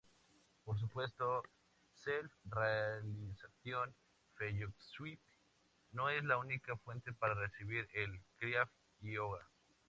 [0.63, 1.43] Por supuesto,
[1.93, 3.93] Self-Realization
[4.33, 5.19] Fellowship
[5.91, 9.47] no es la única fuente para recibir el "kriia-ioga".